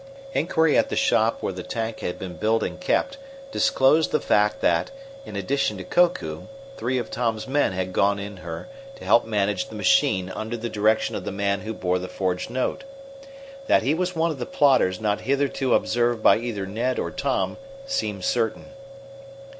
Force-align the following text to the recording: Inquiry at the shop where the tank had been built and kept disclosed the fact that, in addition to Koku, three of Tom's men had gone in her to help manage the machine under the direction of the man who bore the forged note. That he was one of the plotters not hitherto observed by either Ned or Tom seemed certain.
Inquiry 0.33 0.75
at 0.75 0.89
the 0.89 0.95
shop 0.95 1.43
where 1.43 1.53
the 1.53 1.61
tank 1.61 1.99
had 1.99 2.17
been 2.17 2.33
built 2.33 2.63
and 2.63 2.79
kept 2.79 3.17
disclosed 3.51 4.09
the 4.11 4.19
fact 4.19 4.59
that, 4.61 4.89
in 5.27 5.35
addition 5.35 5.77
to 5.77 5.83
Koku, 5.83 6.47
three 6.75 6.97
of 6.97 7.11
Tom's 7.11 7.47
men 7.47 7.73
had 7.73 7.93
gone 7.93 8.17
in 8.17 8.37
her 8.37 8.67
to 8.95 9.05
help 9.05 9.25
manage 9.25 9.67
the 9.69 9.75
machine 9.75 10.31
under 10.31 10.57
the 10.57 10.69
direction 10.69 11.15
of 11.15 11.23
the 11.23 11.31
man 11.31 11.61
who 11.61 11.73
bore 11.75 11.99
the 11.99 12.07
forged 12.07 12.49
note. 12.49 12.83
That 13.67 13.83
he 13.83 13.93
was 13.93 14.15
one 14.15 14.31
of 14.31 14.39
the 14.39 14.47
plotters 14.47 14.99
not 14.99 15.21
hitherto 15.21 15.75
observed 15.75 16.23
by 16.23 16.37
either 16.39 16.65
Ned 16.65 16.97
or 16.97 17.11
Tom 17.11 17.57
seemed 17.85 18.23
certain. 18.25 18.71